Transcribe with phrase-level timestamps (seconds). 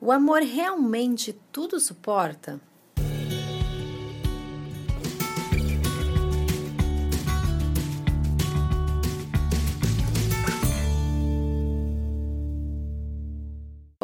[0.00, 2.60] O amor realmente tudo suporta?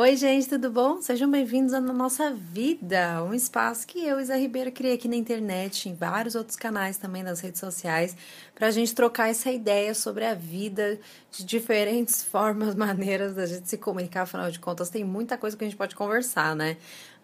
[0.03, 1.01] Oi, gente, tudo bom?
[1.01, 5.89] Sejam bem-vindos à Nossa Vida, um espaço que eu, Isa Ribeiro, criei aqui na internet,
[5.89, 8.17] em vários outros canais também nas redes sociais,
[8.53, 10.99] para a gente trocar essa ideia sobre a vida
[11.31, 14.23] de diferentes formas, maneiras da gente se comunicar.
[14.23, 16.79] Afinal de contas, tem muita coisa que a gente pode conversar, né?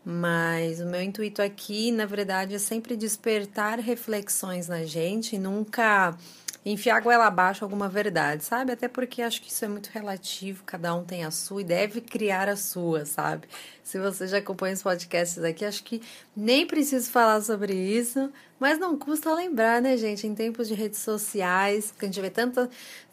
[0.04, 6.16] Mas o meu intuito aqui, na verdade, é sempre despertar reflexões na gente nunca
[6.64, 8.72] enfiar a goela abaixo alguma verdade, sabe?
[8.72, 12.00] Até porque acho que isso é muito relativo, cada um tem a sua e deve
[12.00, 13.48] criar a sua, sabe?
[13.82, 16.02] Se você já acompanha os podcasts aqui, acho que
[16.36, 20.26] nem preciso falar sobre isso, mas não custa lembrar, né, gente?
[20.26, 22.68] Em tempos de redes sociais, que a gente vê tanta,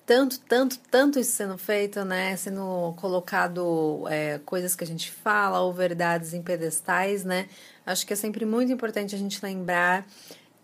[0.06, 2.36] tanto, tanto, tanto isso sendo feito, né?
[2.36, 7.48] Sendo colocado é, coisas que a gente fala ou verdades em pedestais, né?
[7.86, 10.06] Acho que é sempre muito importante a gente lembrar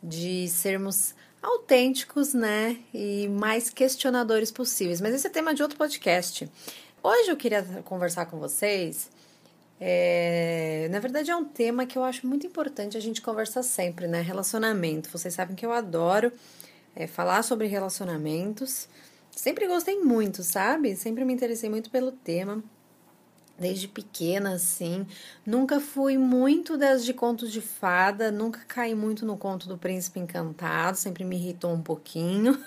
[0.03, 2.77] de sermos autênticos, né?
[2.93, 5.01] E mais questionadores possíveis.
[5.01, 6.49] Mas esse é tema de outro podcast.
[7.01, 9.09] Hoje eu queria conversar com vocês.
[9.79, 14.07] É, na verdade, é um tema que eu acho muito importante a gente conversar sempre,
[14.07, 14.21] né?
[14.21, 15.09] Relacionamento.
[15.09, 16.31] Vocês sabem que eu adoro
[16.95, 18.87] é, falar sobre relacionamentos.
[19.31, 20.95] Sempre gostei muito, sabe?
[20.95, 22.63] Sempre me interessei muito pelo tema
[23.61, 25.05] desde pequena, assim.
[25.45, 30.19] Nunca fui muito das de contos de fada, nunca caí muito no conto do príncipe
[30.19, 32.57] encantado, sempre me irritou um pouquinho.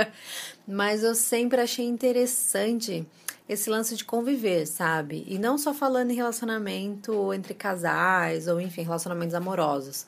[0.68, 3.06] Mas eu sempre achei interessante
[3.48, 5.24] esse lance de conviver, sabe?
[5.26, 10.06] E não só falando em relacionamento entre casais ou, enfim, relacionamentos amorosos.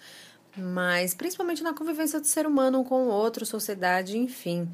[0.56, 4.68] Mas principalmente na convivência do ser humano um com o outro, sociedade, enfim.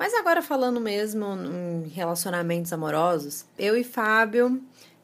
[0.00, 4.60] Mas agora falando mesmo em relacionamentos amorosos, eu e Fábio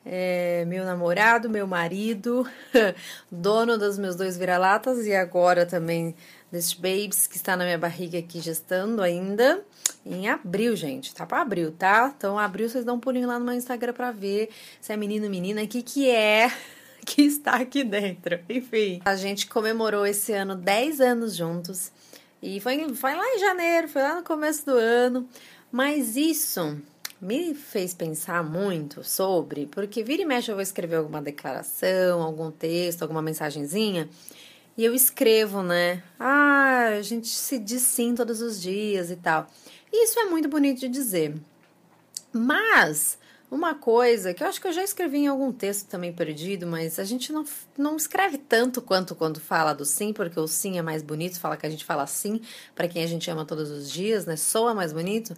[0.09, 2.49] é, meu namorado, meu marido,
[3.29, 6.15] dono dos meus dois vira-latas e agora também
[6.51, 9.65] desses babies que está na minha barriga aqui gestando ainda.
[10.05, 12.15] Em abril, gente, tá para abril, tá?
[12.16, 14.49] Então, abril vocês dão um pulinho lá no meu Instagram para ver
[14.81, 16.53] se é menino ou menina, o que que é
[17.05, 18.39] que está aqui dentro.
[18.49, 21.91] Enfim, a gente comemorou esse ano 10 anos juntos
[22.41, 25.28] e foi, foi lá em janeiro, foi lá no começo do ano.
[25.72, 26.81] Mas isso
[27.26, 32.53] me fez pensar muito sobre, porque vira e mexe eu vou escrever alguma declaração, algum
[32.53, 34.09] texto, alguma mensagenzinha,
[34.78, 36.04] e eu escrevo, né?
[36.20, 39.48] Ah, a gente se diz sim todos os dias e tal.
[39.92, 41.34] E isso é muito bonito de dizer.
[42.32, 43.19] Mas
[43.50, 47.00] uma coisa que eu acho que eu já escrevi em algum texto também perdido, mas
[47.00, 47.44] a gente não,
[47.76, 51.56] não escreve tanto quanto quando fala do sim, porque o sim é mais bonito, fala
[51.56, 52.41] que a gente fala sim
[52.72, 54.36] para quem a gente ama todos os dias, né?
[54.36, 55.34] Soa mais bonito.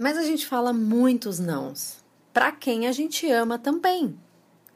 [0.00, 1.98] Mas a gente fala muitos nãos
[2.32, 4.18] para quem a gente ama também.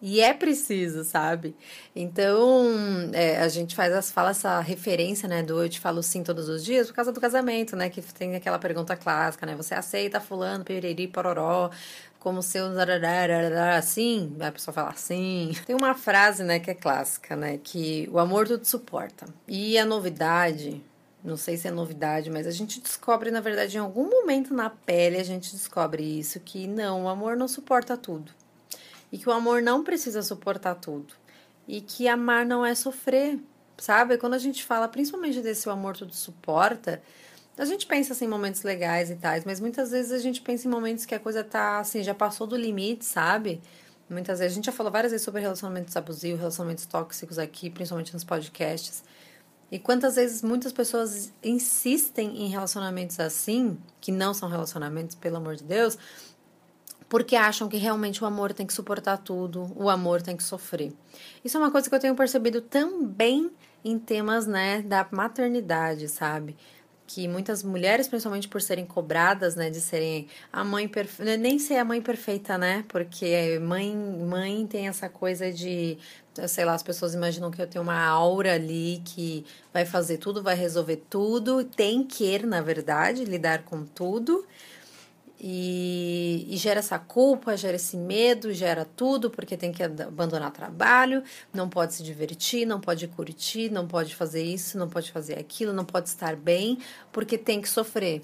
[0.02, 1.56] E é preciso, sabe?
[1.96, 2.68] Então,
[3.10, 6.62] é, a gente faz fala essa referência, né, do eu te falo sim todos os
[6.62, 10.62] dias por causa do casamento, né, que tem aquela pergunta clássica, né, você aceita fulano,
[10.62, 11.70] periri, pororó,
[12.18, 12.66] como seu
[13.78, 15.52] assim, a pessoa fala assim.
[15.64, 19.24] Tem uma frase, né, que é clássica, né, que o amor tudo suporta.
[19.48, 20.82] E a novidade
[21.24, 24.68] não sei se é novidade, mas a gente descobre, na verdade, em algum momento na
[24.68, 28.30] pele, a gente descobre isso: que não, o amor não suporta tudo.
[29.10, 31.14] E que o amor não precisa suportar tudo.
[31.66, 33.38] E que amar não é sofrer,
[33.78, 34.18] sabe?
[34.18, 37.02] Quando a gente fala, principalmente desse o amor tudo suporta,
[37.56, 40.68] a gente pensa assim, em momentos legais e tais, mas muitas vezes a gente pensa
[40.68, 43.62] em momentos que a coisa tá assim, já passou do limite, sabe?
[44.10, 48.12] Muitas vezes, a gente já falou várias vezes sobre relacionamentos abusivos, relacionamentos tóxicos aqui, principalmente
[48.12, 49.02] nos podcasts.
[49.70, 55.56] E quantas vezes muitas pessoas insistem em relacionamentos assim, que não são relacionamentos, pelo amor
[55.56, 55.98] de Deus,
[57.08, 60.92] porque acham que realmente o amor tem que suportar tudo, o amor tem que sofrer.
[61.44, 63.50] Isso é uma coisa que eu tenho percebido também
[63.84, 66.56] em temas, né, da maternidade, sabe?
[67.06, 71.76] Que muitas mulheres, principalmente por serem cobradas, né, de serem a mãe perfeita, nem ser
[71.76, 75.98] a mãe perfeita, né, porque mãe, mãe tem essa coisa de,
[76.49, 80.43] sei lá, as pessoas imaginam que eu tenho uma aura ali que vai fazer tudo,
[80.43, 84.44] vai resolver tudo, tem que, na verdade, lidar com tudo,
[85.46, 86.03] e,
[86.34, 91.22] e, gera essa culpa, gera esse medo, gera tudo, porque tem que abandonar trabalho,
[91.52, 95.72] não pode se divertir, não pode curtir, não pode fazer isso, não pode fazer aquilo,
[95.72, 96.78] não pode estar bem,
[97.12, 98.22] porque tem que sofrer.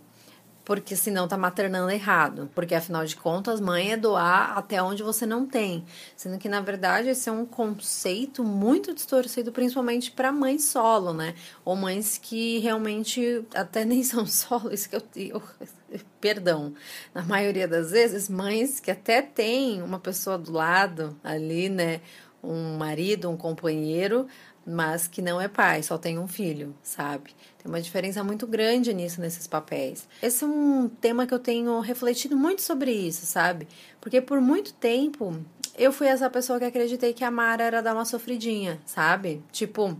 [0.70, 2.48] Porque senão tá maternando errado.
[2.54, 5.84] Porque afinal de contas, mãe é doar até onde você não tem.
[6.14, 11.34] Sendo que na verdade esse é um conceito muito distorcido, principalmente para mães solo, né?
[11.64, 15.42] Ou mães que realmente até nem são solo, isso que eu, eu
[16.20, 16.72] perdão,
[17.12, 22.00] na maioria das vezes, mães que até têm uma pessoa do lado ali, né?
[22.44, 24.28] Um marido, um companheiro,
[24.70, 27.34] mas que não é pai, só tem um filho, sabe?
[27.58, 30.08] Tem uma diferença muito grande nisso, nesses papéis.
[30.22, 33.66] Esse é um tema que eu tenho refletido muito sobre isso, sabe?
[34.00, 35.36] Porque por muito tempo
[35.76, 39.42] eu fui essa pessoa que acreditei que a Mara era dar uma sofridinha, sabe?
[39.50, 39.96] Tipo,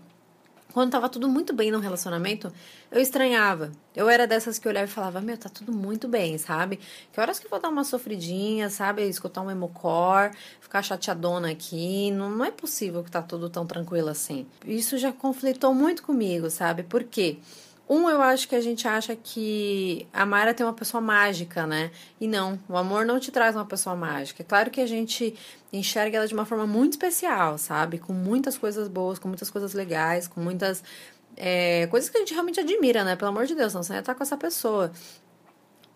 [0.73, 2.53] quando tava tudo muito bem no relacionamento,
[2.91, 3.73] eu estranhava.
[3.95, 6.79] Eu era dessas que olhava e falava, meu, tá tudo muito bem, sabe?
[7.13, 9.03] Que horas que eu vou dar uma sofridinha, sabe?
[9.03, 10.31] Escutar um emocor,
[10.61, 12.11] ficar chateadona aqui.
[12.11, 14.47] Não, não é possível que tá tudo tão tranquilo assim.
[14.65, 16.83] Isso já conflitou muito comigo, sabe?
[16.83, 17.39] Por quê?
[17.93, 21.91] Um, eu acho que a gente acha que a Mara tem uma pessoa mágica, né?
[22.21, 24.45] E não, o amor não te traz uma pessoa mágica.
[24.45, 25.35] É claro que a gente
[25.73, 27.99] enxerga ela de uma forma muito especial, sabe?
[27.99, 30.85] Com muitas coisas boas, com muitas coisas legais, com muitas
[31.37, 33.17] é, coisas que a gente realmente admira, né?
[33.17, 34.93] Pelo amor de Deus, não você ia estar com essa pessoa.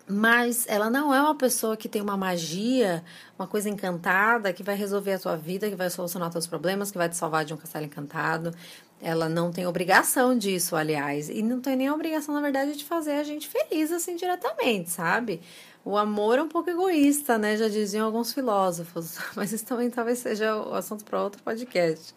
[0.07, 3.03] Mas ela não é uma pessoa que tem uma magia,
[3.39, 6.97] uma coisa encantada que vai resolver a tua vida, que vai solucionar teus problemas, que
[6.97, 8.53] vai te salvar de um castelo encantado.
[9.01, 13.13] Ela não tem obrigação disso, aliás, e não tem nem obrigação, na verdade, de fazer
[13.13, 15.41] a gente feliz assim diretamente, sabe?
[15.83, 17.55] O amor é um pouco egoísta, né?
[17.55, 22.13] Já diziam alguns filósofos, mas isso também talvez seja o assunto para outro podcast.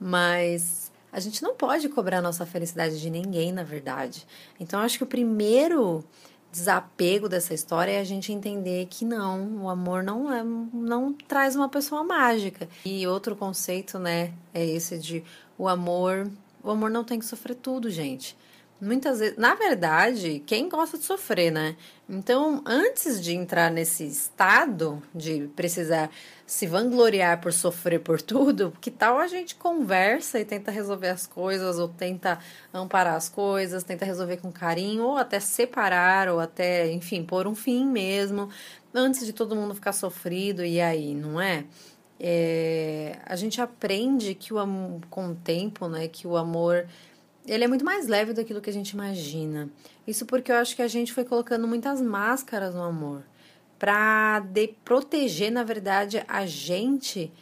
[0.00, 4.26] Mas a gente não pode cobrar nossa felicidade de ninguém, na verdade.
[4.58, 6.04] Então, acho que o primeiro
[6.50, 11.54] desapego dessa história é a gente entender que não, o amor não é, não traz
[11.54, 12.68] uma pessoa mágica.
[12.84, 15.22] E outro conceito, né, é esse de
[15.58, 16.30] o amor,
[16.62, 18.36] o amor não tem que sofrer tudo, gente.
[18.78, 21.76] Muitas vezes, na verdade, quem gosta de sofrer, né?
[22.06, 26.10] Então, antes de entrar nesse estado de precisar
[26.46, 31.26] se vangloriar por sofrer por tudo, que tal a gente conversa e tenta resolver as
[31.26, 32.38] coisas, ou tenta
[32.72, 37.54] amparar as coisas, tenta resolver com carinho, ou até separar, ou até, enfim, pôr um
[37.54, 38.50] fim mesmo,
[38.92, 41.64] antes de todo mundo ficar sofrido, e aí, não é?
[42.18, 46.86] É a gente aprende que o com o tempo, né, que o amor
[47.46, 49.70] ele é muito mais leve daquilo que a gente imagina.
[50.06, 53.22] Isso porque eu acho que a gente foi colocando muitas máscaras no amor
[53.78, 54.42] para
[54.84, 57.32] proteger, na verdade, a gente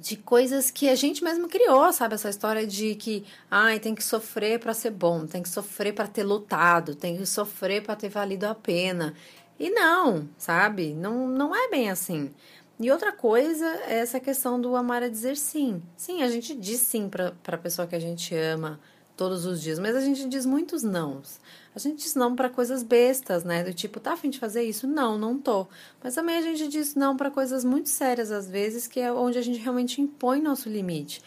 [0.00, 2.14] de coisas que a gente mesmo criou, sabe?
[2.14, 6.06] Essa história de que, ai, tem que sofrer para ser bom, tem que sofrer para
[6.06, 9.14] ter lutado, tem que sofrer para ter valido a pena.
[9.58, 10.92] E não, sabe?
[10.92, 12.30] Não, não é bem assim.
[12.78, 15.82] E outra coisa é essa questão do amar a dizer sim.
[15.96, 18.80] Sim, a gente diz sim para a pessoa que a gente ama
[19.16, 21.40] todos os dias, mas a gente diz muitos nãos.
[21.74, 23.62] A gente diz não para coisas bestas, né?
[23.62, 24.86] Do tipo, tá afim de fazer isso?
[24.86, 25.66] Não, não tô.
[26.02, 29.38] Mas também a gente diz não para coisas muito sérias às vezes, que é onde
[29.38, 31.22] a gente realmente impõe nosso limite.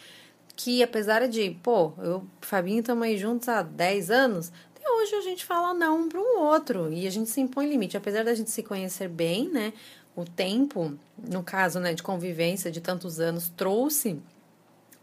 [0.54, 5.14] Que apesar de, pô, eu e Fabinho estamos aí juntos há 10 anos, até hoje
[5.14, 7.96] a gente fala não um para o outro e a gente se impõe limite.
[7.96, 9.72] Apesar da gente se conhecer bem, né?
[10.18, 14.20] O tempo, no caso né, de convivência de tantos anos, trouxe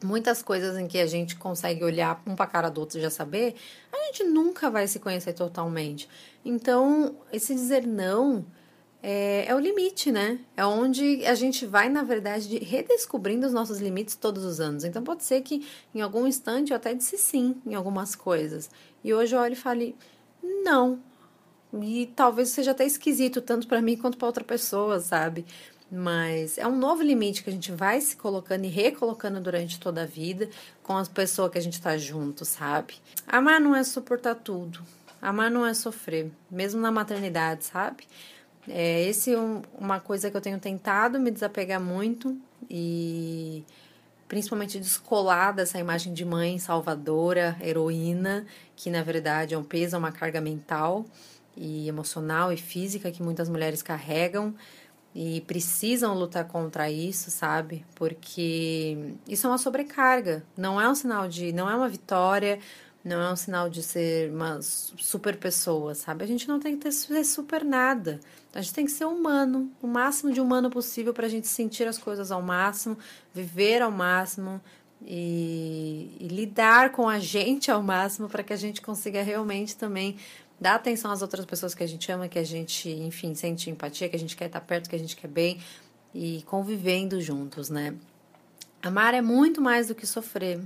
[0.04, 3.10] muitas coisas em que a gente consegue olhar um para cara do outro e já
[3.10, 3.56] saber,
[3.94, 6.10] a gente nunca vai se conhecer totalmente.
[6.44, 8.46] Então, esse dizer não
[9.02, 10.38] é, é, o limite, né?
[10.58, 14.84] É onde a gente vai, na verdade, redescobrindo os nossos limites todos os anos.
[14.84, 18.70] Então, pode ser que em algum instante eu até disse sim em algumas coisas.
[19.02, 19.96] E hoje eu olho e fale,
[20.44, 21.00] não,
[21.84, 25.46] e talvez seja até esquisito, tanto para mim quanto para outra pessoa, sabe?
[25.92, 30.04] Mas é um novo limite que a gente vai se colocando e recolocando durante toda
[30.04, 30.50] a vida
[30.82, 32.96] com as pessoas que a gente tá junto, sabe?
[33.28, 34.80] Amar não é suportar tudo.
[35.22, 38.04] Amar não é sofrer, mesmo na maternidade, sabe?
[38.68, 42.36] É, esse é um, uma coisa que eu tenho tentado me desapegar muito
[42.70, 43.64] e
[44.28, 50.00] principalmente descolar dessa imagem de mãe salvadora, heroína, que na verdade é um peso, é
[50.00, 51.06] uma carga mental
[51.56, 54.54] e emocional e física que muitas mulheres carregam
[55.14, 57.86] e precisam lutar contra isso, sabe?
[57.96, 62.60] Porque isso é uma sobrecarga, não é um sinal de, não é uma vitória,
[63.06, 66.26] não é um sinal de ser uma super pessoa, sabe?
[66.26, 68.20] A gente não tem que ter, ser super nada.
[68.54, 71.88] A gente tem que ser humano, o máximo de humano possível para a gente sentir
[71.88, 72.98] as coisas ao máximo,
[73.34, 74.60] viver ao máximo
[75.02, 80.18] e, e lidar com a gente ao máximo para que a gente consiga realmente também
[80.60, 84.10] dar atenção às outras pessoas que a gente ama, que a gente, enfim, sente empatia,
[84.10, 85.60] que a gente quer estar perto, que a gente quer bem
[86.14, 87.96] e convivendo juntos, né?
[88.82, 90.62] Amar é muito mais do que sofrer.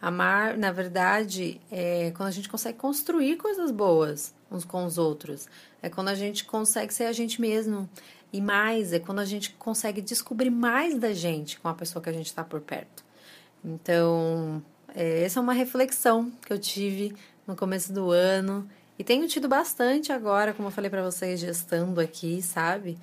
[0.00, 4.34] Amar, na verdade, é quando a gente consegue construir coisas boas.
[4.50, 5.48] uns com os outros.
[5.80, 7.88] É quando a gente consegue ser a gente mesmo.
[8.32, 12.10] E mais, é quando a gente consegue descobrir mais da gente com a pessoa que
[12.10, 13.04] a gente está por perto.
[13.64, 14.62] Então,
[14.94, 17.14] é, essa é uma reflexão que eu tive
[17.46, 22.00] no começo do ano e tenho tido bastante agora, como eu falei para vocês, gestando
[22.00, 22.98] aqui, sabe?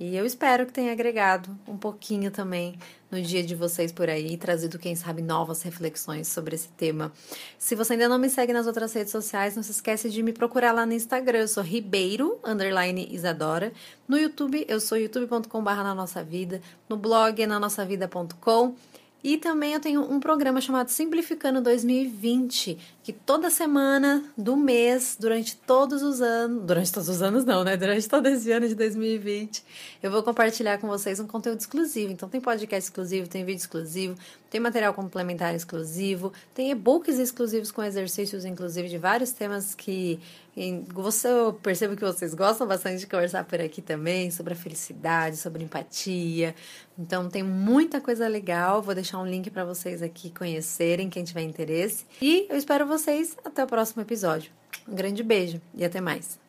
[0.00, 2.76] E eu espero que tenha agregado um pouquinho também
[3.08, 7.12] no dia de vocês por aí, trazido, quem sabe, novas reflexões sobre esse tema.
[7.56, 10.32] Se você ainda não me segue nas outras redes sociais, não se esquece de me
[10.32, 11.40] procurar lá no Instagram.
[11.40, 13.72] Eu sou Ribeiro, underline Isadora.
[14.08, 16.60] No YouTube, eu sou youtube.com.br na nossa vida.
[16.88, 18.74] No blog é na nossa vida.com.
[19.24, 25.56] E também eu tenho um programa chamado Simplificando 2020, que toda semana do mês, durante
[25.56, 27.76] todos os anos, durante todos os anos não, né?
[27.76, 29.62] Durante todo esse ano de 2020,
[30.02, 32.12] eu vou compartilhar com vocês um conteúdo exclusivo.
[32.12, 34.16] Então tem podcast exclusivo, tem vídeo exclusivo,
[34.52, 40.20] tem material complementar exclusivo, tem e-books exclusivos com exercícios, inclusive, de vários temas que
[40.92, 45.38] você, eu percebo que vocês gostam bastante de conversar por aqui também, sobre a felicidade,
[45.38, 46.54] sobre empatia.
[46.98, 48.82] Então tem muita coisa legal.
[48.82, 52.04] Vou deixar um link para vocês aqui conhecerem, quem tiver interesse.
[52.20, 54.52] E eu espero vocês até o próximo episódio.
[54.86, 56.41] Um grande beijo e até mais.